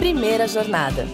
[0.00, 1.06] Primeira Jornada.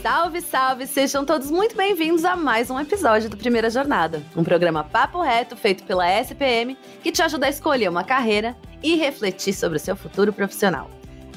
[0.00, 0.86] Salve, salve!
[0.86, 5.54] Sejam todos muito bem-vindos a mais um episódio do Primeira Jornada, um programa papo reto
[5.54, 9.94] feito pela SPM que te ajuda a escolher uma carreira e refletir sobre o seu
[9.94, 10.90] futuro profissional.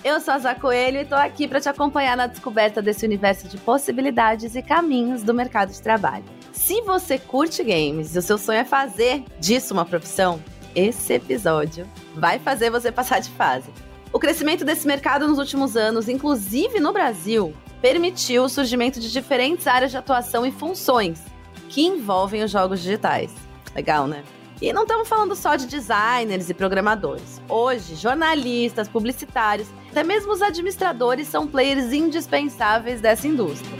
[0.05, 3.49] Eu sou a Zá Coelho e estou aqui para te acompanhar na descoberta desse universo
[3.49, 6.23] de possibilidades e caminhos do mercado de trabalho.
[6.53, 10.41] Se você curte games e o seu sonho é fazer disso uma profissão,
[10.73, 11.85] esse episódio
[12.15, 13.69] vai fazer você passar de fase.
[14.11, 19.67] O crescimento desse mercado nos últimos anos, inclusive no Brasil, permitiu o surgimento de diferentes
[19.67, 21.21] áreas de atuação e funções
[21.69, 23.31] que envolvem os jogos digitais.
[23.75, 24.23] Legal, né?
[24.61, 27.39] E não estamos falando só de designers e programadores.
[27.47, 33.77] Hoje, jornalistas, publicitários, até mesmo os administradores são players indispensáveis dessa indústria.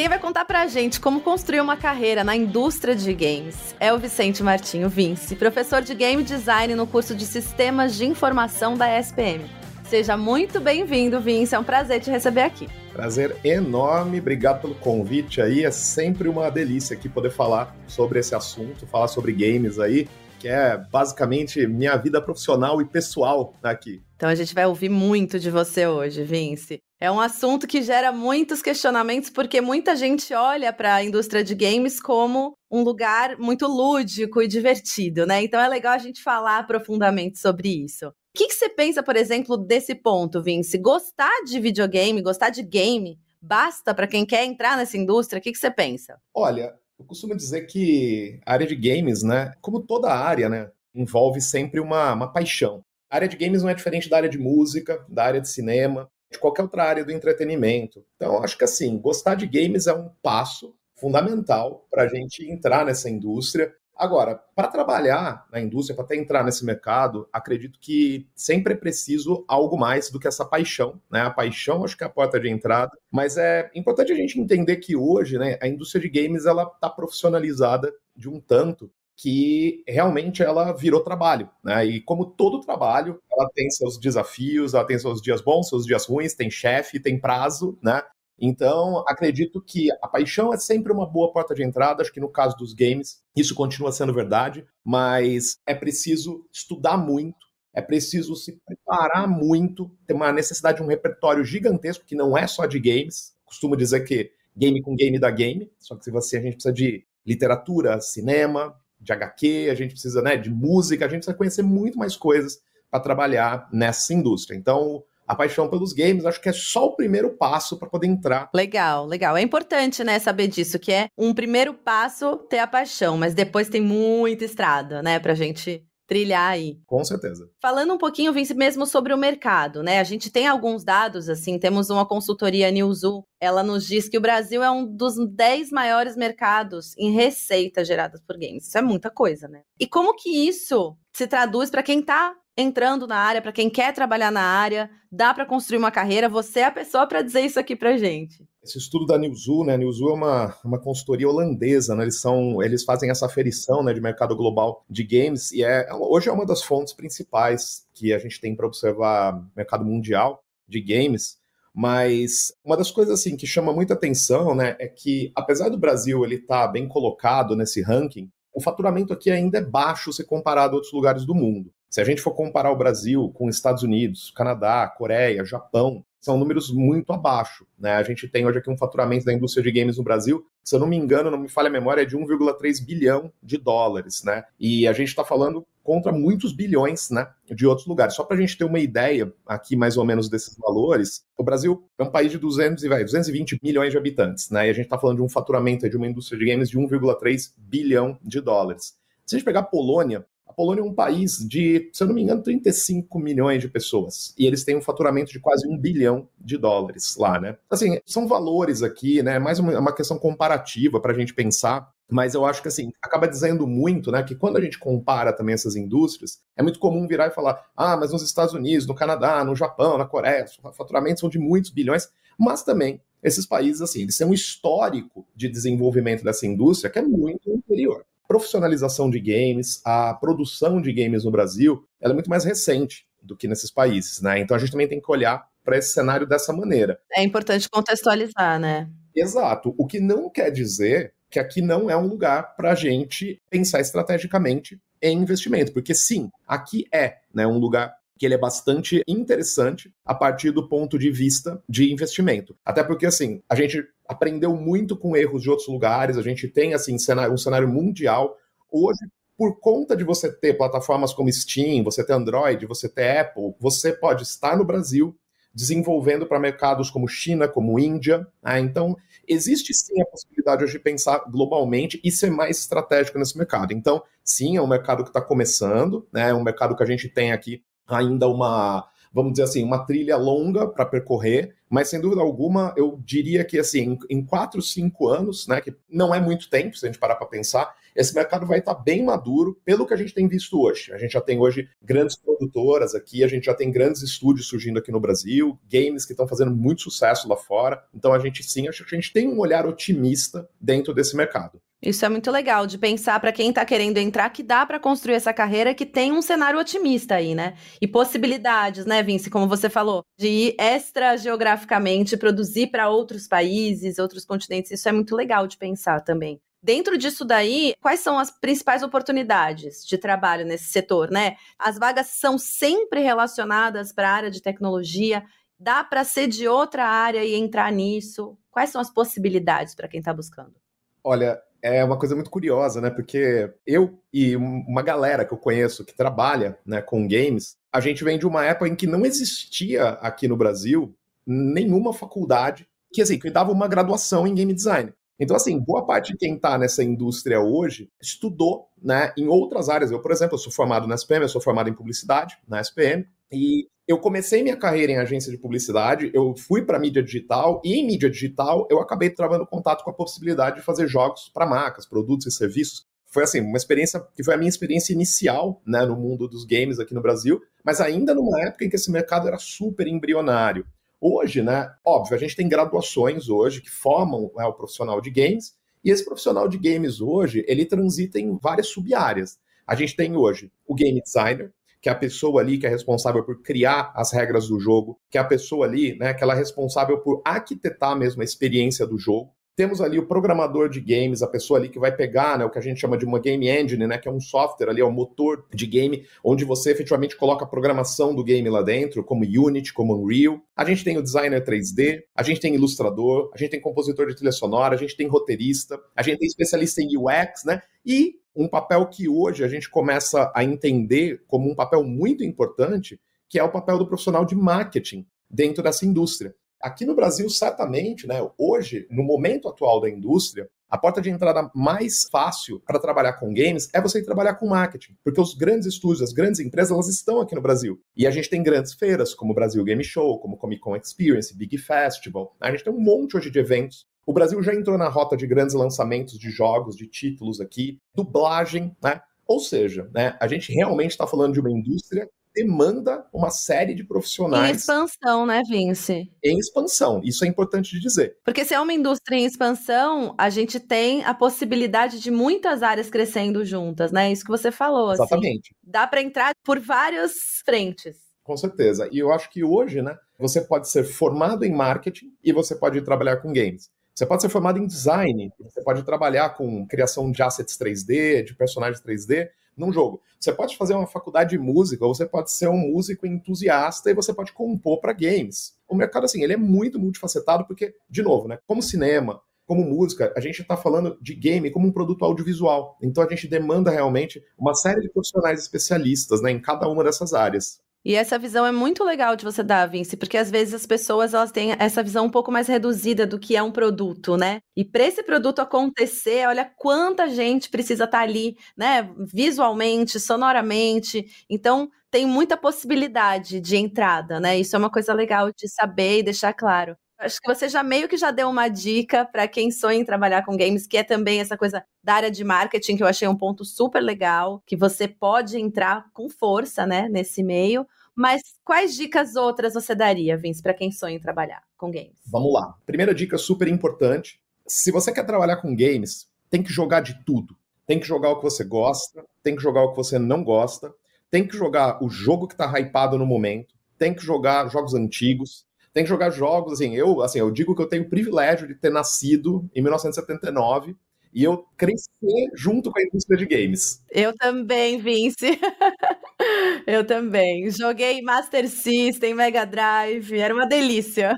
[0.00, 3.98] Quem vai contar pra gente como construir uma carreira na indústria de games é o
[3.98, 9.44] Vicente Martinho Vince, professor de game design no curso de Sistemas de Informação da SPM.
[9.84, 11.54] Seja muito bem-vindo, Vince.
[11.54, 12.66] É um prazer te receber aqui.
[12.94, 15.66] Prazer enorme, obrigado pelo convite aí.
[15.66, 20.08] É sempre uma delícia aqui poder falar sobre esse assunto, falar sobre games aí,
[20.38, 24.00] que é basicamente minha vida profissional e pessoal aqui.
[24.20, 26.78] Então a gente vai ouvir muito de você hoje, Vince.
[27.00, 31.54] É um assunto que gera muitos questionamentos, porque muita gente olha para a indústria de
[31.54, 35.42] games como um lugar muito lúdico e divertido, né?
[35.42, 38.08] Então é legal a gente falar profundamente sobre isso.
[38.08, 40.76] O que, você pensa, por exemplo, desse ponto, Vince?
[40.76, 45.40] Gostar de videogame, gostar de game, basta para quem quer entrar nessa indústria?
[45.40, 46.18] O que, que você pensa?
[46.34, 51.40] Olha, eu costumo dizer que a área de games, né, como toda área, né, envolve
[51.40, 52.84] sempre uma, uma paixão.
[53.10, 56.08] A área de games não é diferente da área de música, da área de cinema
[56.30, 58.04] de qualquer outra área do entretenimento.
[58.14, 62.84] Então, acho que assim, gostar de games é um passo fundamental para a gente entrar
[62.84, 63.74] nessa indústria.
[63.96, 69.44] Agora, para trabalhar na indústria, para até entrar nesse mercado, acredito que sempre é preciso
[69.48, 71.00] algo mais do que essa paixão.
[71.10, 71.20] Né?
[71.20, 74.76] A paixão acho que é a porta de entrada, mas é importante a gente entender
[74.76, 78.90] que hoje né, a indústria de games ela está profissionalizada de um tanto
[79.20, 81.84] que realmente ela virou trabalho, né?
[81.84, 86.06] E como todo trabalho, ela tem seus desafios, ela tem seus dias bons, seus dias
[86.06, 88.02] ruins, tem chefe, tem prazo, né?
[88.40, 92.00] Então, acredito que a paixão é sempre uma boa porta de entrada.
[92.00, 97.46] Acho que no caso dos games, isso continua sendo verdade, mas é preciso estudar muito,
[97.74, 102.46] é preciso se preparar muito, ter uma necessidade de um repertório gigantesco, que não é
[102.46, 103.34] só de games.
[103.44, 106.72] Costumo dizer que game com game dá game, só que se você a gente precisa
[106.72, 111.62] de literatura, cinema, de HQ, a gente precisa né, de música, a gente precisa conhecer
[111.62, 114.56] muito mais coisas para trabalhar nessa indústria.
[114.56, 118.50] Então, a paixão pelos games, acho que é só o primeiro passo para poder entrar.
[118.52, 119.36] Legal, legal.
[119.36, 123.68] É importante, né, saber disso, que é um primeiro passo ter a paixão, mas depois
[123.68, 126.76] tem muita estrada, né, pra gente trilhar aí.
[126.86, 127.48] Com certeza.
[127.62, 130.00] Falando um pouquinho, Vince, mesmo sobre o mercado, né?
[130.00, 134.20] A gente tem alguns dados, assim, temos uma consultoria Newzoo, ela nos diz que o
[134.20, 138.66] Brasil é um dos 10 maiores mercados em receita geradas por games.
[138.66, 139.62] Isso é muita coisa, né?
[139.78, 143.92] E como que isso se traduz para quem está entrando na área, para quem quer
[143.92, 146.28] trabalhar na área, dá para construir uma carreira?
[146.28, 148.46] Você é a pessoa para dizer isso aqui para gente.
[148.62, 149.74] Esse estudo da Newzoo, né?
[149.74, 152.04] A Newzoo é uma, uma consultoria holandesa, né?
[152.04, 156.28] Eles são, eles fazem essa aferição, né, de mercado global de games e é hoje
[156.28, 161.38] é uma das fontes principais que a gente tem para observar mercado mundial de games.
[161.74, 166.22] Mas uma das coisas assim que chama muita atenção, né, é que apesar do Brasil
[166.24, 170.72] ele estar tá bem colocado nesse ranking, o faturamento aqui ainda é baixo se comparado
[170.72, 171.72] a outros lugares do mundo.
[171.90, 176.70] Se a gente for comparar o Brasil com Estados Unidos, Canadá, Coreia, Japão, são números
[176.70, 177.66] muito abaixo.
[177.76, 177.94] Né?
[177.94, 180.78] A gente tem hoje aqui um faturamento da indústria de games no Brasil, se eu
[180.78, 184.22] não me engano, não me falha a memória, é de 1,3 bilhão de dólares.
[184.22, 184.44] Né?
[184.58, 188.14] E a gente está falando contra muitos bilhões né, de outros lugares.
[188.14, 191.82] Só para a gente ter uma ideia aqui, mais ou menos, desses valores, o Brasil
[191.98, 194.48] é um país de 200, 220 milhões de habitantes.
[194.48, 194.68] Né?
[194.68, 197.52] E a gente está falando de um faturamento de uma indústria de games de 1,3
[197.56, 198.94] bilhão de dólares.
[199.26, 202.14] Se a gente pegar a Polônia, a Polônia é um país de, se eu não
[202.14, 204.34] me engano, 35 milhões de pessoas.
[204.36, 207.56] E eles têm um faturamento de quase um bilhão de dólares lá, né?
[207.70, 209.38] Assim, são valores aqui, né?
[209.38, 211.88] Mais uma, uma questão comparativa para a gente pensar.
[212.10, 214.24] Mas eu acho que, assim, acaba dizendo muito, né?
[214.24, 217.96] Que quando a gente compara também essas indústrias, é muito comum virar e falar: ah,
[217.96, 221.70] mas nos Estados Unidos, no Canadá, no Japão, na Coreia, os faturamentos são de muitos
[221.70, 222.08] bilhões.
[222.36, 227.02] Mas também, esses países, assim, eles têm um histórico de desenvolvimento dessa indústria que é
[227.02, 232.44] muito inferior profissionalização de games, a produção de games no Brasil, ela é muito mais
[232.44, 234.38] recente do que nesses países, né?
[234.38, 237.00] Então a gente também tem que olhar para esse cenário dessa maneira.
[237.12, 238.88] É importante contextualizar, né?
[239.12, 239.74] Exato.
[239.76, 243.80] O que não quer dizer que aqui não é um lugar para a gente pensar
[243.80, 249.90] estrategicamente em investimento, porque sim, aqui é né, um lugar que ele é bastante interessante
[250.04, 252.54] a partir do ponto de vista de investimento.
[252.62, 256.74] Até porque, assim, a gente aprendeu muito com erros de outros lugares, a gente tem,
[256.74, 258.36] assim, um cenário mundial.
[258.68, 258.98] Hoje,
[259.38, 263.92] por conta de você ter plataformas como Steam, você ter Android, você ter Apple, você
[263.92, 265.16] pode estar no Brasil
[265.54, 268.26] desenvolvendo para mercados como China, como Índia.
[268.42, 268.58] Né?
[268.58, 268.96] Então,
[269.26, 273.72] existe sim a possibilidade hoje de pensar globalmente e ser mais estratégico nesse mercado.
[273.72, 276.30] Então, sim, é um mercado que está começando, né?
[276.30, 280.16] é um mercado que a gente tem aqui ainda uma, vamos dizer assim, uma trilha
[280.16, 285.46] longa para percorrer, mas sem dúvida alguma, eu diria que assim, em quatro, cinco anos,
[285.46, 288.58] né, que não é muito tempo, se a gente parar para pensar, esse mercado vai
[288.60, 290.92] estar tá bem maduro pelo que a gente tem visto hoje.
[290.92, 294.78] A gente já tem hoje grandes produtoras aqui, a gente já tem grandes estúdios surgindo
[294.78, 297.82] aqui no Brasil, games que estão fazendo muito sucesso lá fora.
[297.94, 301.60] Então a gente sim, acho que a gente tem um olhar otimista dentro desse mercado.
[301.82, 305.14] Isso é muito legal de pensar para quem está querendo entrar que dá para construir
[305.14, 307.56] essa carreira que tem um cenário otimista aí, né?
[307.80, 313.98] E possibilidades, né, Vince, como você falou, de ir extra geograficamente, produzir para outros países,
[313.98, 314.70] outros continentes.
[314.70, 316.38] Isso é muito legal de pensar também.
[316.62, 321.36] Dentro disso daí, quais são as principais oportunidades de trabalho nesse setor, né?
[321.58, 325.24] As vagas são sempre relacionadas para a área de tecnologia.
[325.58, 328.36] Dá para ser de outra área e entrar nisso?
[328.50, 330.54] Quais são as possibilidades para quem está buscando?
[331.02, 332.90] Olha, é uma coisa muito curiosa, né?
[332.90, 338.02] Porque eu e uma galera que eu conheço que trabalha né, com games, a gente
[338.02, 340.94] vem de uma época em que não existia aqui no Brasil
[341.26, 344.92] nenhuma faculdade que, assim, que dava uma graduação em game design.
[345.18, 349.90] Então, assim, boa parte de quem está nessa indústria hoje estudou né, em outras áreas.
[349.90, 353.06] Eu, por exemplo, eu sou formado na SPM, eu sou formado em publicidade na SPM,
[353.32, 357.74] e eu comecei minha carreira em agência de publicidade, eu fui para mídia digital e
[357.74, 361.86] em mídia digital eu acabei travando contato com a possibilidade de fazer jogos para marcas,
[361.86, 362.86] produtos e serviços.
[363.06, 366.78] Foi assim, uma experiência que foi a minha experiência inicial, né, no mundo dos games
[366.78, 370.64] aqui no Brasil, mas ainda numa época em que esse mercado era super embrionário.
[371.00, 375.56] Hoje, né, óbvio, a gente tem graduações hoje que formam né, o profissional de games,
[375.82, 379.38] e esse profissional de games hoje, ele transita em várias sub-áreas.
[379.66, 383.42] A gente tem hoje o game designer, que a pessoa ali que é responsável por
[383.42, 387.22] criar as regras do jogo, que a pessoa ali, né, que ela é responsável por
[387.24, 389.32] arquitetar mesmo a experiência do jogo.
[389.56, 392.58] Temos ali o programador de games, a pessoa ali que vai pegar né, o que
[392.58, 394.90] a gente chama de uma game engine, né, que é um software ali, é um
[394.90, 399.72] motor de game, onde você efetivamente coloca a programação do game lá dentro, como Unity,
[399.72, 400.40] como Unreal.
[400.56, 404.14] A gente tem o designer 3D, a gente tem ilustrador, a gente tem compositor de
[404.14, 407.60] trilha sonora, a gente tem roteirista, a gente tem especialista em UX, né?
[407.84, 413.00] E um papel que hoje a gente começa a entender como um papel muito importante,
[413.28, 416.34] que é o papel do profissional de marketing dentro dessa indústria.
[416.60, 421.50] Aqui no Brasil, certamente, né, hoje, no momento atual da indústria, a porta de entrada
[421.54, 426.02] mais fácil para trabalhar com games é você trabalhar com marketing, porque os grandes estúdios,
[426.02, 427.80] as grandes empresas, elas estão aqui no Brasil.
[427.96, 431.36] E a gente tem grandes feiras, como o Brasil Game Show, como Comic Con Experience,
[431.36, 432.36] Big Festival.
[432.40, 435.24] A gente tem um monte hoje de eventos o Brasil já entrou na rota de
[435.24, 439.00] grandes lançamentos de jogos, de títulos aqui, dublagem, né?
[439.24, 443.84] Ou seja, né, a gente realmente está falando de uma indústria demanda uma série de
[443.84, 444.50] profissionais.
[444.50, 446.10] Em expansão, né, Vince?
[446.22, 448.16] Em expansão, isso é importante de dizer.
[448.24, 452.88] Porque se é uma indústria em expansão, a gente tem a possibilidade de muitas áreas
[452.88, 454.12] crescendo juntas, né?
[454.12, 454.90] Isso que você falou.
[454.90, 455.02] Assim.
[455.02, 455.54] Exatamente.
[455.54, 457.96] Assim, dá para entrar por várias frentes.
[458.22, 458.88] Com certeza.
[458.92, 462.80] E eu acho que hoje, né, você pode ser formado em marketing e você pode
[462.82, 463.70] trabalhar com games.
[463.94, 468.34] Você pode ser formado em design, você pode trabalhar com criação de assets 3D, de
[468.34, 470.00] personagens 3D num jogo.
[470.18, 473.94] Você pode fazer uma faculdade de música, ou você pode ser um músico entusiasta e
[473.94, 475.54] você pode compor para games.
[475.68, 480.12] O mercado, assim, ele é muito multifacetado porque, de novo, né, como cinema, como música,
[480.16, 482.78] a gente está falando de game como um produto audiovisual.
[482.80, 487.12] Então a gente demanda realmente uma série de profissionais especialistas né, em cada uma dessas
[487.12, 487.60] áreas.
[487.84, 491.14] E essa visão é muito legal de você dar, Vince, porque às vezes as pessoas
[491.14, 494.40] elas têm essa visão um pouco mais reduzida do que é um produto, né?
[494.54, 498.90] E para esse produto acontecer, olha quanta gente precisa estar tá ali, né?
[499.14, 501.06] Visualmente, sonoramente.
[501.28, 504.38] Então, tem muita possibilidade de entrada, né?
[504.38, 506.76] Isso é uma coisa legal de saber e deixar claro.
[507.00, 510.22] Acho que você já meio que já deu uma dica para quem sonha em trabalhar
[510.22, 513.16] com games, que é também essa coisa da área de marketing, que eu achei um
[513.16, 517.66] ponto super legal, que você pode entrar com força, né, nesse meio.
[517.94, 521.96] Mas quais dicas outras você daria, Vince, para quem sonha em trabalhar com games?
[522.06, 522.54] Vamos lá.
[522.66, 527.34] Primeira dica super importante: se você quer trabalhar com games, tem que jogar de tudo.
[527.66, 530.74] Tem que jogar o que você gosta, tem que jogar o que você não gosta,
[531.10, 535.46] tem que jogar o jogo que está hypado no momento, tem que jogar jogos antigos,
[535.72, 538.54] Tem que jogar jogos, assim, eu, assim, eu digo que eu tenho o privilégio de
[538.54, 540.76] ter nascido em 1979
[541.12, 541.90] e eu cresci
[542.34, 543.82] junto com a indústria de games.
[543.90, 545.38] Eu também, Vince.
[546.66, 547.50] eu também.
[547.50, 551.14] Joguei Master System, Mega Drive, era uma delícia.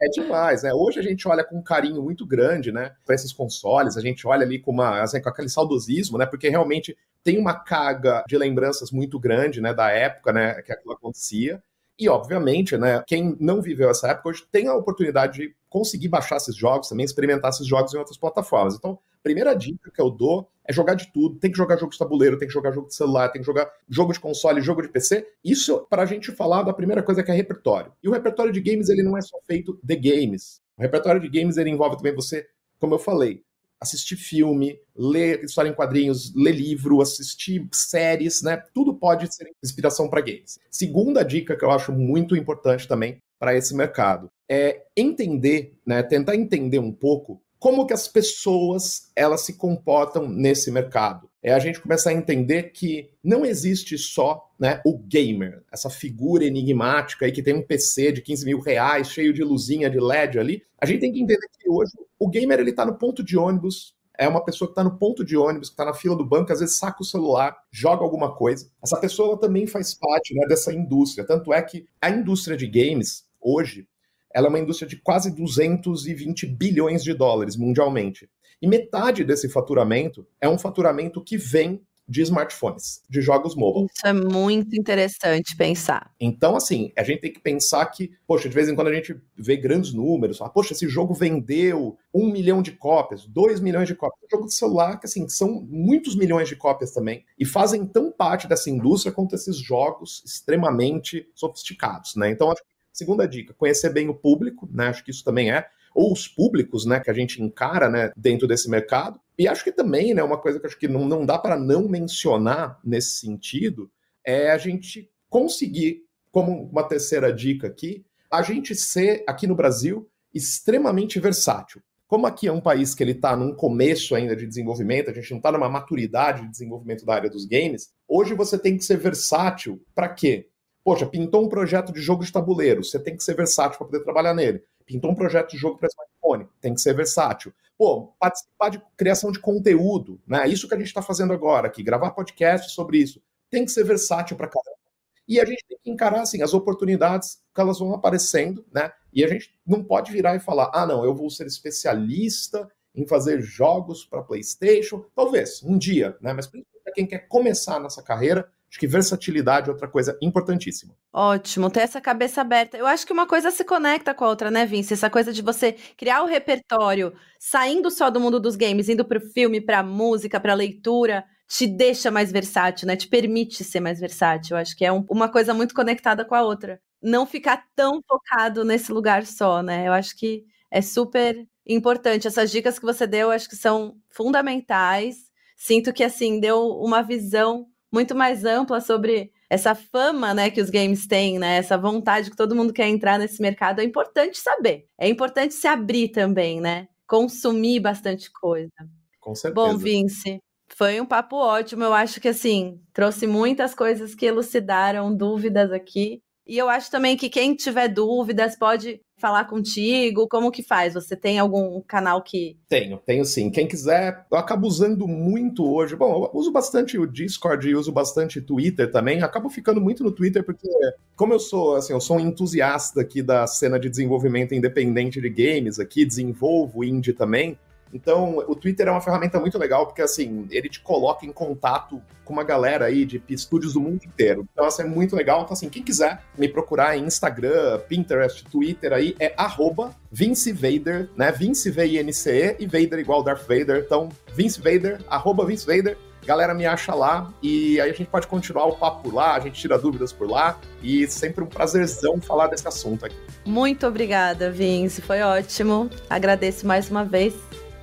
[0.00, 0.72] É demais, né?
[0.72, 4.26] Hoje a gente olha com um carinho muito grande, né, para esses consoles, a gente
[4.26, 8.36] olha ali com, uma, assim, com aquele saudosismo, né, porque realmente tem uma carga de
[8.36, 11.62] lembranças muito grande, né, da época, né, que aquilo acontecia.
[11.98, 16.36] E, obviamente, né, quem não viveu essa época hoje tem a oportunidade de conseguir baixar
[16.36, 18.74] esses jogos também, experimentar esses jogos em outras plataformas.
[18.74, 21.38] Então, primeira dica que eu dou é jogar de tudo.
[21.38, 23.70] Tem que jogar jogo de tabuleiro, tem que jogar jogo de celular, tem que jogar
[23.88, 25.26] jogo de console, jogo de PC.
[25.42, 27.92] Isso para a gente falar da primeira coisa que é repertório.
[28.02, 30.60] E o repertório de games ele não é só feito de games.
[30.76, 32.46] O repertório de games ele envolve também você,
[32.78, 33.42] como eu falei,
[33.80, 38.62] assistir filme, ler história em quadrinhos, ler livro, assistir séries, né?
[38.74, 40.58] Tudo pode ser inspiração para games.
[40.70, 46.02] Segunda dica que eu acho muito importante também para esse mercado é entender, né?
[46.02, 51.30] Tentar entender um pouco como que as pessoas elas se comportam nesse mercado.
[51.46, 56.42] É a gente começar a entender que não existe só né, o gamer, essa figura
[56.42, 60.38] enigmática aí que tem um PC de 15 mil reais, cheio de luzinha de LED
[60.38, 60.62] ali.
[60.80, 63.94] A gente tem que entender que hoje o gamer ele está no ponto de ônibus,
[64.18, 66.50] é uma pessoa que está no ponto de ônibus, que está na fila do banco,
[66.50, 68.70] às vezes saca o celular, joga alguma coisa.
[68.82, 71.26] Essa pessoa também faz parte né, dessa indústria.
[71.26, 73.86] Tanto é que a indústria de games, hoje,
[74.32, 78.30] ela é uma indústria de quase 220 bilhões de dólares mundialmente.
[78.60, 83.86] E metade desse faturamento é um faturamento que vem de smartphones, de jogos mobile.
[83.94, 86.12] Isso é muito interessante pensar.
[86.20, 89.16] Então, assim, a gente tem que pensar que, poxa, de vez em quando a gente
[89.36, 93.94] vê grandes números, fala, poxa, esse jogo vendeu um milhão de cópias, dois milhões de
[93.94, 94.20] cópias.
[94.22, 98.12] Um jogo de celular, que assim, são muitos milhões de cópias também, e fazem tão
[98.12, 102.30] parte dessa indústria quanto esses jogos extremamente sofisticados, né?
[102.30, 104.86] Então, acho que Segunda dica, conhecer bem o público, né?
[104.86, 108.48] Acho que isso também é ou os públicos, né, que a gente encara, né, dentro
[108.48, 109.20] desse mercado.
[109.38, 111.88] E acho que também, né, uma coisa que acho que não, não dá para não
[111.88, 113.90] mencionar nesse sentido
[114.24, 120.08] é a gente conseguir, como uma terceira dica aqui, a gente ser aqui no Brasil
[120.32, 121.80] extremamente versátil.
[122.06, 125.30] Como aqui é um país que ele está num começo ainda de desenvolvimento, a gente
[125.30, 128.98] não está numa maturidade de desenvolvimento da área dos games, hoje você tem que ser
[128.98, 130.48] versátil para quê?
[130.84, 134.04] Poxa, pintou um projeto de jogo de tabuleiro, você tem que ser versátil para poder
[134.04, 134.62] trabalhar nele.
[134.86, 137.52] Pintou um projeto de jogo para smartphone, tem que ser versátil.
[137.76, 140.46] Pô, participar de criação de conteúdo, né?
[140.46, 143.20] Isso que a gente está fazendo agora aqui, gravar podcast sobre isso.
[143.50, 144.78] Tem que ser versátil para caramba.
[145.26, 148.92] E a gente tem que encarar assim as oportunidades que elas vão aparecendo, né?
[149.12, 153.06] E a gente não pode virar e falar: "Ah, não, eu vou ser especialista em
[153.06, 155.04] fazer jogos para PlayStation".
[155.14, 156.32] Talvez um dia, né?
[156.32, 160.96] Mas para quem quer começar nessa carreira, Acho que versatilidade é outra coisa importantíssima.
[161.12, 162.76] Ótimo, ter essa cabeça aberta.
[162.76, 164.94] Eu acho que uma coisa se conecta com a outra, né, Vince?
[164.94, 169.18] Essa coisa de você criar o repertório, saindo só do mundo dos games, indo para
[169.18, 172.96] o filme, para música, para leitura, te deixa mais versátil, né?
[172.96, 174.56] Te permite ser mais versátil.
[174.56, 176.80] Eu acho que é um, uma coisa muito conectada com a outra.
[177.00, 179.86] Não ficar tão focado nesse lugar só, né?
[179.86, 182.26] Eu acho que é super importante.
[182.26, 185.30] Essas dicas que você deu, acho que são fundamentais.
[185.56, 190.68] Sinto que, assim, deu uma visão muito mais ampla sobre essa fama, né, que os
[190.68, 194.88] games têm, né, essa vontade que todo mundo quer entrar nesse mercado, é importante saber.
[194.98, 196.88] É importante se abrir também, né?
[197.06, 198.72] Consumir bastante coisa.
[199.20, 199.54] Com certeza.
[199.54, 200.40] Bom, Vince,
[200.76, 201.84] foi um papo ótimo.
[201.84, 206.20] Eu acho que assim, trouxe muitas coisas que elucidaram dúvidas aqui.
[206.46, 210.28] E eu acho também que quem tiver dúvidas pode falar contigo?
[210.28, 210.92] Como que faz?
[210.92, 212.58] Você tem algum canal que.
[212.68, 213.48] Tenho, tenho sim.
[213.48, 215.96] Quem quiser, eu acabo usando muito hoje.
[215.96, 219.22] Bom, eu uso bastante o Discord e uso bastante Twitter também.
[219.22, 220.68] Acabo ficando muito no Twitter porque,
[221.16, 225.30] como eu sou, assim, eu sou um entusiasta aqui da cena de desenvolvimento independente de
[225.30, 227.58] games aqui, desenvolvo indie também.
[227.94, 232.02] Então, o Twitter é uma ferramenta muito legal, porque assim, ele te coloca em contato
[232.24, 234.44] com uma galera aí de estúdios do mundo inteiro.
[234.52, 235.42] Então, isso é muito legal.
[235.42, 241.08] Então, assim, quem quiser me procurar em Instagram, Pinterest, Twitter aí, é arroba Vince Vader,
[241.16, 241.30] né?
[241.30, 243.84] Vince V-I-N-C-E e Vader igual Darth Vader.
[243.86, 245.96] Então, Vince Vader, arroba Vince Vader.
[246.26, 249.40] Galera, me acha lá e aí a gente pode continuar o papo por lá, a
[249.40, 253.16] gente tira dúvidas por lá e sempre um prazerzão falar desse assunto aqui.
[253.44, 255.90] Muito obrigada, Vince, foi ótimo.
[256.08, 257.34] Agradeço mais uma vez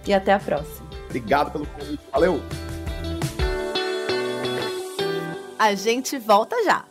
[0.06, 0.90] e até a próxima.
[1.06, 2.02] Obrigado pelo convite.
[2.12, 2.42] Valeu!
[5.60, 6.91] A gente volta já.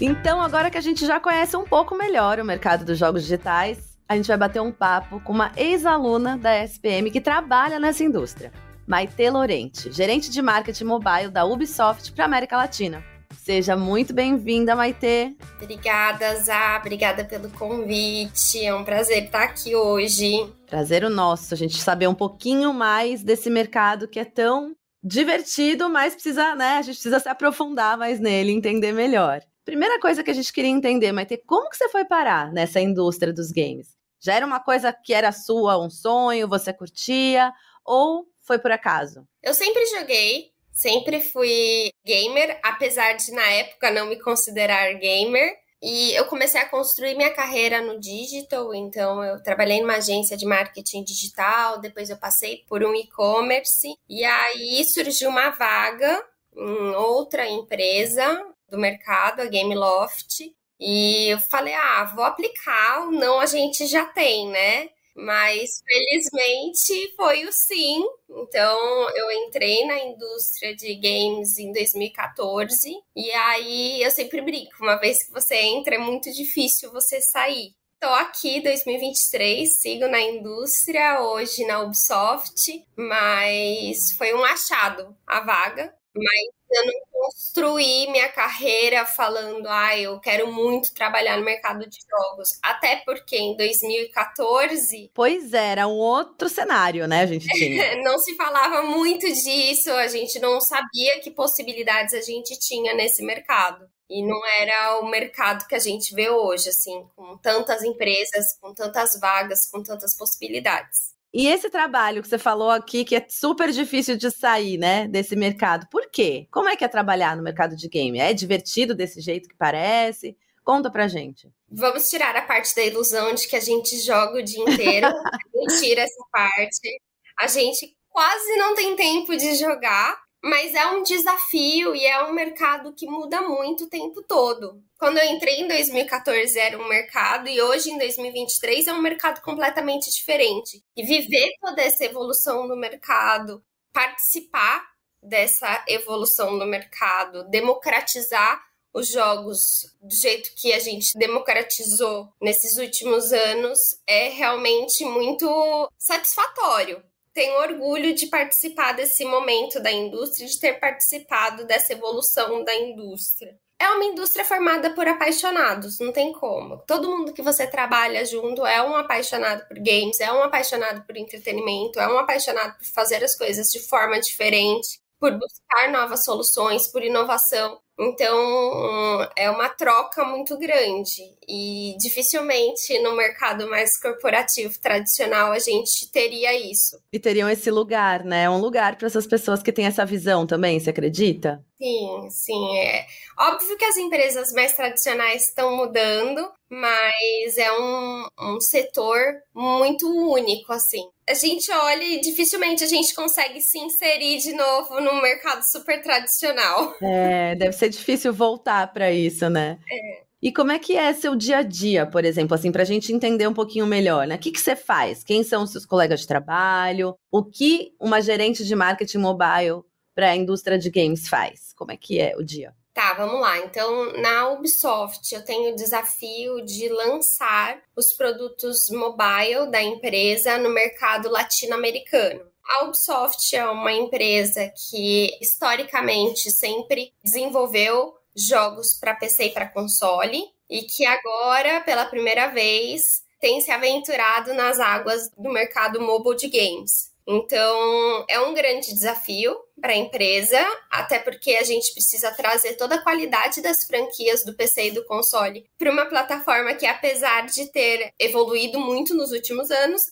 [0.00, 3.96] Então, agora que a gente já conhece um pouco melhor o mercado dos jogos digitais,
[4.06, 8.52] a gente vai bater um papo com uma ex-aluna da SPM que trabalha nessa indústria,
[8.86, 13.02] Maite Lorente, gerente de marketing mobile da Ubisoft para América Latina.
[13.38, 15.34] Seja muito bem-vinda, Maite.
[15.62, 16.76] Obrigada, Zá.
[16.78, 18.64] Obrigada pelo convite.
[18.64, 20.46] É um prazer estar aqui hoje.
[20.66, 25.88] Prazer o nosso, a gente saber um pouquinho mais desse mercado que é tão divertido,
[25.88, 26.76] mas precisa, né?
[26.76, 29.40] A gente precisa se aprofundar mais nele, entender melhor.
[29.66, 33.32] Primeira coisa que a gente queria entender, Maite, como que você foi parar nessa indústria
[33.32, 33.88] dos games?
[34.20, 37.52] Já era uma coisa que era sua, um sonho, você curtia,
[37.84, 39.26] ou foi por acaso?
[39.42, 45.52] Eu sempre joguei, sempre fui gamer, apesar de na época não me considerar gamer.
[45.82, 50.46] E eu comecei a construir minha carreira no digital, então eu trabalhei numa agência de
[50.46, 56.24] marketing digital, depois eu passei por um e-commerce, e aí surgiu uma vaga
[56.56, 60.52] em outra empresa do mercado, a Game Loft.
[60.78, 64.90] E eu falei, ah, vou aplicar, não a gente já tem, né?
[65.14, 68.04] Mas felizmente foi o sim.
[68.28, 74.96] Então eu entrei na indústria de games em 2014 e aí eu sempre brinco, uma
[74.96, 77.72] vez que você entra é muito difícil você sair.
[77.94, 85.94] Estou aqui 2023, sigo na indústria, hoje na Ubisoft, mas foi um achado a vaga.
[86.16, 91.98] Mas eu não construí minha carreira falando, ah, eu quero muito trabalhar no mercado de
[92.08, 92.48] jogos.
[92.62, 95.10] Até porque em 2014.
[95.14, 97.22] Pois é, era um outro cenário, né?
[97.22, 97.96] A gente tinha.
[98.02, 103.22] não se falava muito disso, a gente não sabia que possibilidades a gente tinha nesse
[103.22, 103.86] mercado.
[104.08, 108.72] E não era o mercado que a gente vê hoje, assim, com tantas empresas, com
[108.72, 111.15] tantas vagas, com tantas possibilidades.
[111.32, 115.36] E esse trabalho que você falou aqui, que é super difícil de sair, né, desse
[115.36, 116.46] mercado, por quê?
[116.50, 118.18] Como é que é trabalhar no mercado de game?
[118.18, 120.36] É divertido desse jeito que parece?
[120.64, 121.48] Conta pra gente.
[121.70, 125.08] Vamos tirar a parte da ilusão de que a gente joga o dia inteiro.
[125.54, 127.00] Mentira essa parte.
[127.38, 130.25] A gente quase não tem tempo de jogar.
[130.46, 134.80] Mas é um desafio e é um mercado que muda muito o tempo todo.
[134.96, 139.42] Quando eu entrei em 2014 era um mercado e hoje em 2023 é um mercado
[139.42, 140.84] completamente diferente.
[140.96, 143.60] E viver toda essa evolução do mercado,
[143.92, 144.86] participar
[145.20, 148.62] dessa evolução do mercado, democratizar
[148.94, 149.58] os jogos
[150.00, 157.02] do jeito que a gente democratizou nesses últimos anos é realmente muito satisfatório
[157.36, 163.54] tenho orgulho de participar desse momento da indústria, de ter participado dessa evolução da indústria.
[163.78, 166.78] É uma indústria formada por apaixonados, não tem como.
[166.86, 171.14] Todo mundo que você trabalha junto é um apaixonado por games, é um apaixonado por
[171.14, 176.88] entretenimento, é um apaixonado por fazer as coisas de forma diferente, por buscar novas soluções,
[176.88, 177.78] por inovação.
[177.98, 186.10] Então, é uma troca muito grande e dificilmente no mercado mais corporativo tradicional a gente
[186.10, 187.00] teria isso.
[187.10, 188.50] E teriam esse lugar, né?
[188.50, 191.64] Um lugar para essas pessoas que têm essa visão também, você acredita?
[191.78, 192.78] Sim, sim.
[192.78, 193.06] É
[193.38, 200.72] óbvio que as empresas mais tradicionais estão mudando, mas é um, um setor muito único,
[200.72, 201.02] assim.
[201.28, 206.00] A gente olha e dificilmente a gente consegue se inserir de novo no mercado super
[206.02, 206.94] tradicional.
[207.02, 209.78] É, deve ser difícil voltar para isso, né?
[209.90, 210.26] É.
[210.42, 213.12] E como é que é seu dia a dia, por exemplo, assim, para a gente
[213.12, 214.36] entender um pouquinho melhor, né?
[214.36, 215.24] O que, que você faz?
[215.24, 217.16] Quem são os seus colegas de trabalho?
[217.30, 219.82] O que uma gerente de marketing mobile
[220.14, 221.72] para a indústria de games faz?
[221.74, 222.74] Como é que é o dia?
[222.96, 223.58] Tá, vamos lá.
[223.58, 230.70] Então, na Ubisoft, eu tenho o desafio de lançar os produtos mobile da empresa no
[230.70, 232.40] mercado latino-americano.
[232.68, 240.42] A Ubisoft é uma empresa que historicamente sempre desenvolveu jogos para PC e para console
[240.68, 243.02] e que agora, pela primeira vez,
[243.40, 247.14] tem se aventurado nas águas do mercado mobile de games.
[247.28, 252.94] Então, é um grande desafio para a empresa, até porque a gente precisa trazer toda
[252.94, 257.70] a qualidade das franquias do PC e do console para uma plataforma que, apesar de
[257.72, 260.02] ter evoluído muito nos últimos anos,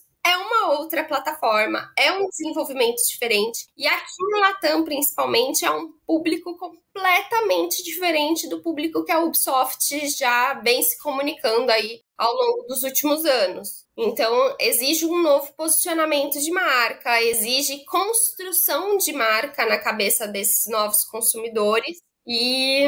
[0.67, 3.67] outra plataforma, é um desenvolvimento diferente.
[3.77, 10.07] E aqui no Latam, principalmente, é um público completamente diferente do público que a Ubisoft
[10.17, 13.85] já vem se comunicando aí ao longo dos últimos anos.
[13.97, 21.03] Então, exige um novo posicionamento de marca, exige construção de marca na cabeça desses novos
[21.05, 21.97] consumidores.
[22.27, 22.87] E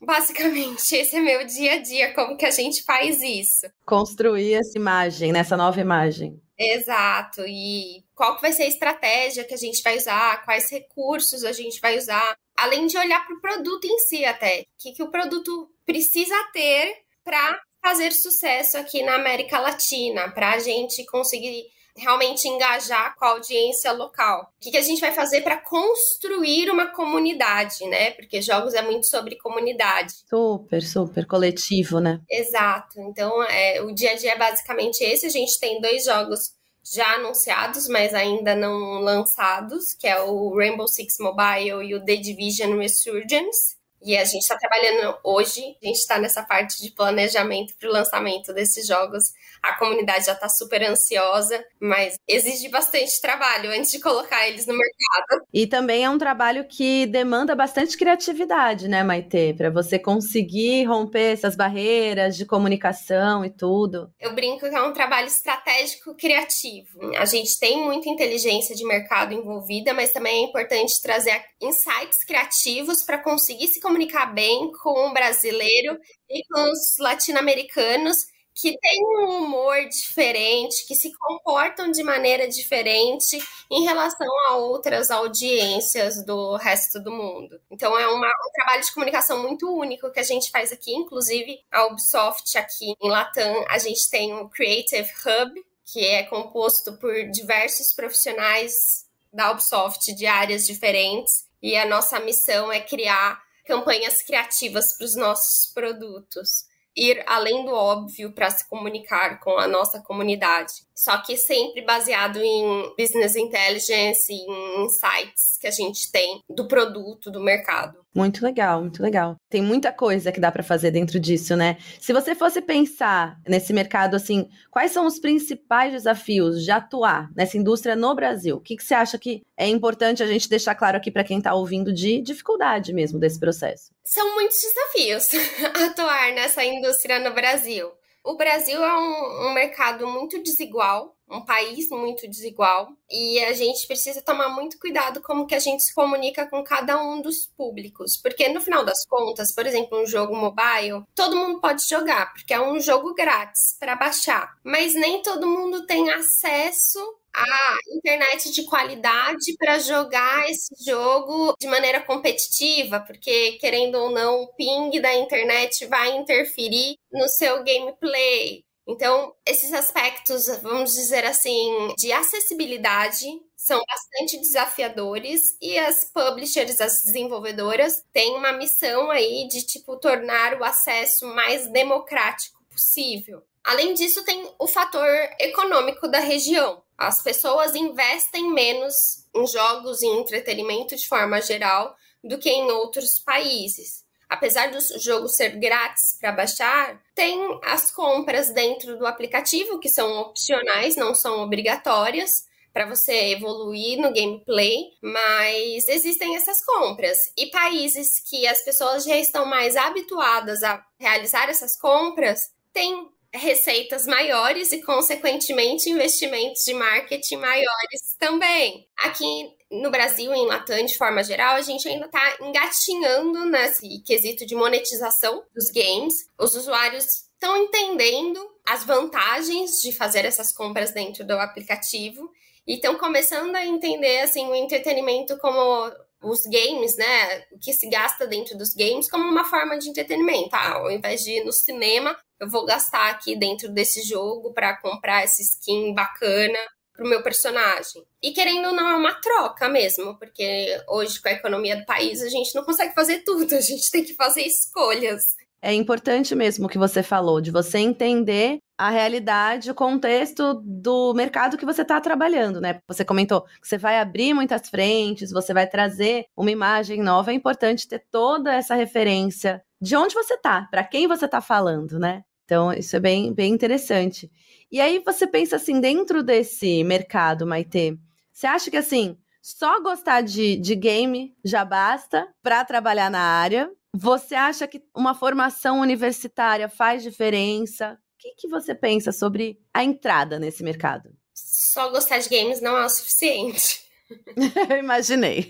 [0.00, 3.66] basicamente esse é meu dia a dia, como que a gente faz isso.
[3.84, 6.40] Construir essa imagem, nessa nova imagem.
[6.58, 7.42] Exato.
[7.46, 11.52] E qual que vai ser a estratégia que a gente vai usar, quais recursos a
[11.52, 14.60] gente vai usar, além de olhar para o produto em si até.
[14.60, 20.52] O que, que o produto precisa ter para fazer sucesso aqui na América Latina, para
[20.52, 24.52] a gente conseguir realmente engajar com a audiência local.
[24.56, 28.10] O que, que a gente vai fazer para construir uma comunidade, né?
[28.12, 30.12] Porque jogos é muito sobre comunidade.
[30.28, 32.20] Super, super coletivo, né?
[32.30, 33.00] Exato.
[33.00, 35.26] Então, é, o dia a dia é basicamente esse.
[35.26, 36.54] A gente tem dois jogos
[36.84, 42.16] já anunciados, mas ainda não lançados, que é o Rainbow Six Mobile e o The
[42.16, 43.75] Division Resurgence.
[44.02, 47.92] E a gente está trabalhando hoje, a gente está nessa parte de planejamento para o
[47.92, 49.24] lançamento desses jogos.
[49.62, 54.74] A comunidade já está super ansiosa, mas exige bastante trabalho antes de colocar eles no
[54.74, 55.44] mercado.
[55.52, 59.54] E também é um trabalho que demanda bastante criatividade, né, Maite?
[59.56, 64.10] Para você conseguir romper essas barreiras de comunicação e tudo.
[64.20, 67.12] Eu brinco que é um trabalho estratégico criativo.
[67.16, 73.02] A gente tem muita inteligência de mercado envolvida, mas também é importante trazer insights criativos
[73.04, 75.96] para conseguir se comunicar bem com o brasileiro
[76.28, 83.38] e com os latino-americanos que têm um humor diferente, que se comportam de maneira diferente
[83.70, 87.60] em relação a outras audiências do resto do mundo.
[87.70, 91.60] Então é uma, um trabalho de comunicação muito único que a gente faz aqui, inclusive
[91.70, 97.12] a Ubisoft aqui em Latam, a gente tem o Creative Hub, que é composto por
[97.30, 104.96] diversos profissionais da Ubisoft de áreas diferentes, e a nossa missão é criar campanhas criativas
[104.96, 106.64] para os nossos produtos.
[106.96, 110.86] Ir além do óbvio para se comunicar com a nossa comunidade.
[110.94, 117.30] Só que sempre baseado em business intelligence, em insights que a gente tem do produto,
[117.30, 117.98] do mercado.
[118.14, 119.36] Muito legal, muito legal.
[119.50, 121.76] Tem muita coisa que dá para fazer dentro disso, né?
[122.00, 127.58] Se você fosse pensar nesse mercado assim, quais são os principais desafios de atuar nessa
[127.58, 128.56] indústria no Brasil?
[128.56, 131.36] O que, que você acha que é importante a gente deixar claro aqui para quem
[131.36, 133.94] está ouvindo de dificuldade mesmo desse processo?
[134.02, 135.26] São muitos desafios
[135.90, 136.85] atuar nessa indústria
[137.20, 137.90] no Brasil.
[138.24, 143.86] O Brasil é um, um mercado muito desigual, um país muito desigual e a gente
[143.86, 148.16] precisa tomar muito cuidado como que a gente se comunica com cada um dos públicos,
[148.20, 152.52] porque no final das contas, por exemplo, um jogo mobile, todo mundo pode jogar, porque
[152.52, 156.98] é um jogo grátis para baixar, mas nem todo mundo tem acesso
[157.36, 164.42] a internet de qualidade para jogar esse jogo de maneira competitiva, porque querendo ou não,
[164.42, 168.64] o ping da internet vai interferir no seu gameplay.
[168.88, 177.02] Então, esses aspectos, vamos dizer assim, de acessibilidade são bastante desafiadores e as publishers, as
[177.04, 183.42] desenvolvedoras, têm uma missão aí de tipo tornar o acesso mais democrático possível.
[183.64, 185.08] Além disso, tem o fator
[185.40, 186.80] econômico da região.
[186.96, 193.18] As pessoas investem menos em jogos e entretenimento de forma geral do que em outros
[193.18, 199.88] países apesar do jogo ser grátis para baixar, tem as compras dentro do aplicativo que
[199.88, 207.16] são opcionais, não são obrigatórias para você evoluir no gameplay, mas existem essas compras.
[207.36, 214.06] E países que as pessoas já estão mais habituadas a realizar essas compras têm receitas
[214.06, 218.86] maiores e, consequentemente, investimentos de marketing maiores também.
[219.02, 224.46] Aqui no Brasil, em Latam, de forma geral, a gente ainda está engatinhando nesse quesito
[224.46, 226.14] de monetização dos games.
[226.38, 232.30] Os usuários estão entendendo as vantagens de fazer essas compras dentro do aplicativo
[232.66, 235.90] e estão começando a entender assim o entretenimento como
[236.28, 240.50] os games, né, o que se gasta dentro dos games como uma forma de entretenimento.
[240.52, 244.76] Ah, ao invés de ir no cinema, eu vou gastar aqui dentro desse jogo para
[244.80, 246.58] comprar essa skin bacana
[246.92, 248.02] pro meu personagem.
[248.22, 252.22] E querendo ou não, é uma troca mesmo, porque hoje, com a economia do país,
[252.22, 255.36] a gente não consegue fazer tudo, a gente tem que fazer escolhas.
[255.60, 261.14] É importante mesmo o que você falou, de você entender a realidade, o contexto do
[261.14, 262.80] mercado que você está trabalhando, né?
[262.86, 267.30] Você comentou que você vai abrir muitas frentes, você vai trazer uma imagem nova.
[267.30, 271.98] É importante ter toda essa referência de onde você está, para quem você está falando,
[271.98, 272.22] né?
[272.44, 274.30] Então, isso é bem, bem interessante.
[274.70, 277.98] E aí você pensa assim, dentro desse mercado, Maite,
[278.32, 283.70] você acha que assim, só gostar de, de game já basta para trabalhar na área?
[283.94, 287.98] Você acha que uma formação universitária faz diferença?
[288.26, 291.10] O que, que você pensa sobre a entrada nesse mercado?
[291.32, 293.86] Só gostar de games não é o suficiente.
[294.68, 295.48] Eu imaginei.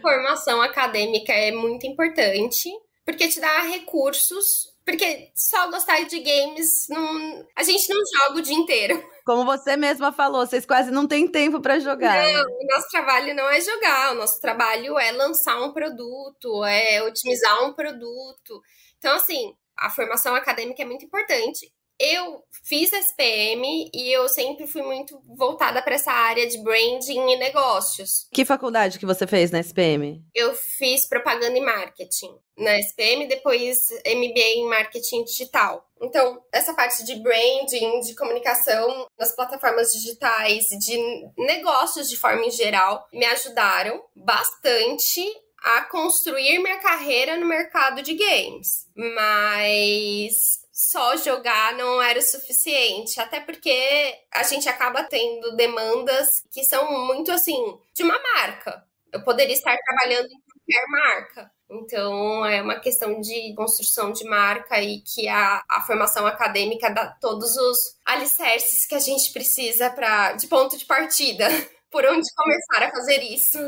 [0.00, 2.68] Formação acadêmica é muito importante,
[3.04, 4.72] porque te dá recursos.
[4.84, 7.46] Porque só gostar de games, não...
[7.54, 9.00] a gente não joga o dia inteiro.
[9.24, 12.20] Como você mesma falou, vocês quase não têm tempo para jogar.
[12.20, 17.00] Não, o nosso trabalho não é jogar, o nosso trabalho é lançar um produto, é
[17.04, 18.60] otimizar um produto.
[18.98, 21.72] Então, assim, a formação acadêmica é muito importante.
[21.98, 27.36] Eu fiz SPM e eu sempre fui muito voltada para essa área de branding e
[27.36, 28.26] negócios.
[28.32, 30.20] Que faculdade que você fez na SPM?
[30.34, 35.88] Eu fiz propaganda e marketing na SPM, depois MBA em marketing digital.
[36.00, 40.98] Então, essa parte de branding, de comunicação nas plataformas digitais, de
[41.38, 45.24] negócios de forma em geral, me ajudaram bastante
[45.62, 48.88] a construir minha carreira no mercado de games.
[48.94, 56.64] Mas só jogar não era o suficiente, até porque a gente acaba tendo demandas que
[56.64, 58.84] são muito assim de uma marca.
[59.12, 61.52] Eu poderia estar trabalhando em qualquer marca.
[61.70, 67.06] Então, é uma questão de construção de marca e que a, a formação acadêmica dá
[67.20, 71.48] todos os alicerces que a gente precisa para de ponto de partida.
[71.92, 73.58] Por onde começar a fazer isso?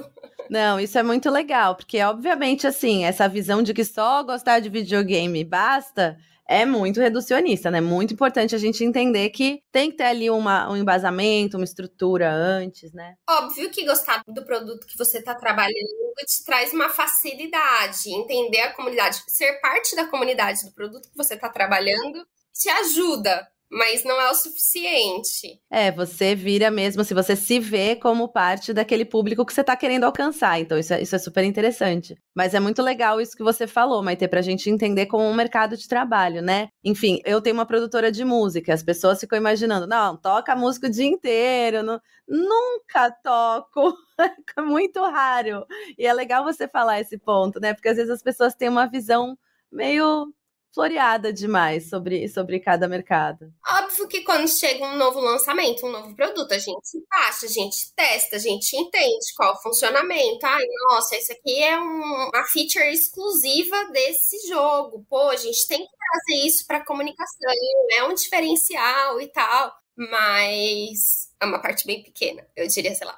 [0.48, 4.70] Não, isso é muito legal, porque obviamente assim, essa visão de que só gostar de
[4.70, 7.80] videogame basta, é muito reducionista, né?
[7.80, 12.30] Muito importante a gente entender que tem que ter ali uma, um embasamento, uma estrutura
[12.32, 13.14] antes, né?
[13.28, 18.72] Óbvio que gostar do produto que você está trabalhando te traz uma facilidade, entender a
[18.72, 24.20] comunidade, ser parte da comunidade do produto que você está trabalhando te ajuda, mas não
[24.20, 25.60] é o suficiente.
[25.68, 29.74] É, você vira mesmo, se você se vê como parte daquele público que você está
[29.76, 30.60] querendo alcançar.
[30.60, 32.16] Então, isso é, isso é super interessante.
[32.32, 35.76] Mas é muito legal isso que você falou, Maite, pra gente entender como um mercado
[35.76, 36.68] de trabalho, né?
[36.84, 40.90] Enfim, eu tenho uma produtora de música, as pessoas ficam imaginando, não, toca música o
[40.90, 43.92] dia inteiro, não, nunca toco.
[44.56, 45.66] é muito raro.
[45.98, 47.74] E é legal você falar esse ponto, né?
[47.74, 49.37] Porque às vezes as pessoas têm uma visão
[49.72, 50.32] meio
[50.74, 53.52] floreada demais sobre, sobre cada mercado.
[53.66, 57.48] Óbvio que quando chega um novo lançamento, um novo produto, a gente se baixa, a
[57.48, 60.44] gente testa, a gente entende qual o funcionamento.
[60.44, 65.06] Ai, nossa, isso aqui é um, uma feature exclusiva desse jogo.
[65.08, 67.52] Pô, a gente tem que trazer isso para comunicação,
[67.96, 69.72] é um diferencial e tal.
[69.96, 73.16] Mas é uma parte bem pequena, eu diria, sei lá,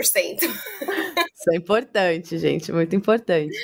[0.00, 0.42] 10%.
[0.42, 3.56] Isso é importante, gente, muito importante.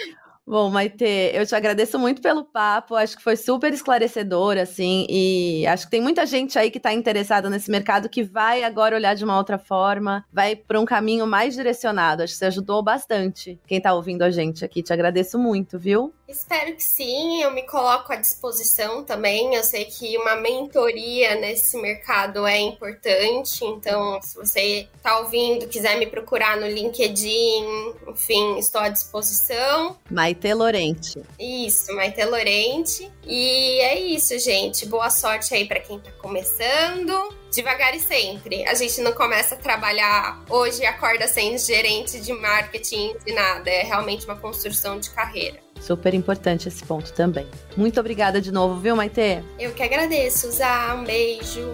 [0.46, 5.66] Bom, Maite, eu te agradeço muito pelo papo, acho que foi super esclarecedor, assim, e
[5.66, 9.14] acho que tem muita gente aí que está interessada nesse mercado que vai agora olhar
[9.14, 12.22] de uma outra forma, vai para um caminho mais direcionado.
[12.22, 14.82] Acho que você ajudou bastante quem está ouvindo a gente aqui.
[14.82, 16.12] Te agradeço muito, viu?
[16.26, 19.54] Espero que sim, eu me coloco à disposição também.
[19.54, 25.98] Eu sei que uma mentoria nesse mercado é importante, então se você está ouvindo, quiser
[25.98, 29.98] me procurar no LinkedIn, enfim, estou à disposição.
[30.10, 31.22] Maite Lorente.
[31.38, 33.12] Isso, Maite Lorente.
[33.26, 34.86] E é isso, gente.
[34.86, 37.34] Boa sorte aí para quem tá começando.
[37.52, 38.66] Devagar e sempre.
[38.66, 43.70] A gente não começa a trabalhar hoje e acorda sendo gerente de marketing de nada.
[43.70, 45.63] É realmente uma construção de carreira.
[45.80, 47.46] Super importante esse ponto também.
[47.76, 49.42] Muito obrigada de novo, viu, Maite?
[49.58, 50.94] Eu que agradeço, Zá.
[50.94, 51.72] Um beijo.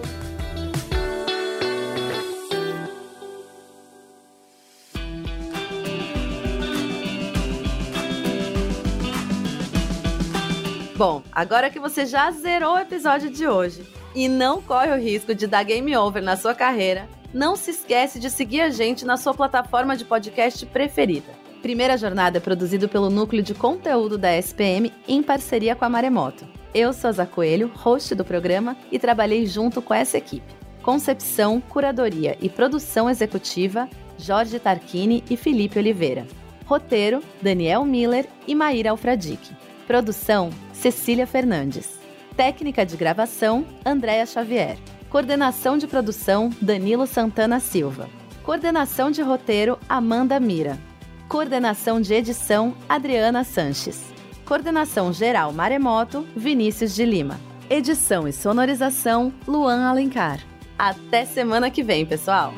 [11.01, 13.83] Bom, agora que você já zerou o episódio de hoje
[14.13, 18.19] e não corre o risco de dar game over na sua carreira, não se esquece
[18.19, 21.33] de seguir a gente na sua plataforma de podcast preferida.
[21.61, 26.43] Primeira Jornada é produzido pelo Núcleo de Conteúdo da SPM em parceria com a Maremoto.
[26.73, 30.55] Eu sou a Zá Coelho, host do programa, e trabalhei junto com essa equipe.
[30.81, 36.25] Concepção, curadoria e produção executiva, Jorge Tarquini e Felipe Oliveira.
[36.65, 39.55] Roteiro, Daniel Miller e Maíra Alfradique.
[39.85, 41.99] Produção, Cecília Fernandes.
[42.35, 44.77] Técnica de gravação, Andréa Xavier.
[45.11, 48.09] Coordenação de produção, Danilo Santana Silva.
[48.41, 50.90] Coordenação de roteiro, Amanda Mira.
[51.31, 54.11] Coordenação de edição, Adriana Sanches.
[54.43, 57.39] Coordenação geral Maremoto, Vinícius de Lima.
[57.69, 60.41] Edição e sonorização, Luan Alencar.
[60.77, 62.53] Até semana que vem, pessoal!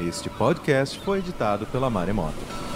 [0.00, 2.67] Este podcast foi editado pela Maremoto.